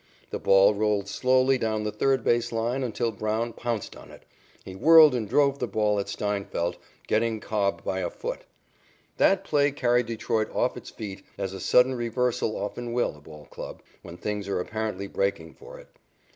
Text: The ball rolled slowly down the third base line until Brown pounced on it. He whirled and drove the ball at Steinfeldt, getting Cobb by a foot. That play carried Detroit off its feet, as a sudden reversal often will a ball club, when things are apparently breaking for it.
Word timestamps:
The 0.31 0.39
ball 0.39 0.73
rolled 0.73 1.07
slowly 1.07 1.59
down 1.59 1.83
the 1.83 1.91
third 1.91 2.23
base 2.23 2.51
line 2.51 2.81
until 2.81 3.11
Brown 3.11 3.53
pounced 3.53 3.95
on 3.95 4.09
it. 4.09 4.23
He 4.65 4.73
whirled 4.75 5.13
and 5.13 5.29
drove 5.29 5.59
the 5.59 5.67
ball 5.67 5.99
at 5.99 6.07
Steinfeldt, 6.09 6.77
getting 7.05 7.39
Cobb 7.39 7.83
by 7.83 7.99
a 7.99 8.09
foot. 8.09 8.45
That 9.17 9.43
play 9.43 9.71
carried 9.71 10.07
Detroit 10.07 10.49
off 10.55 10.75
its 10.75 10.89
feet, 10.89 11.21
as 11.37 11.53
a 11.53 11.59
sudden 11.59 11.93
reversal 11.93 12.57
often 12.57 12.93
will 12.93 13.15
a 13.15 13.21
ball 13.21 13.45
club, 13.45 13.83
when 14.01 14.17
things 14.17 14.47
are 14.47 14.59
apparently 14.59 15.05
breaking 15.05 15.53
for 15.53 15.77
it. 15.77 15.89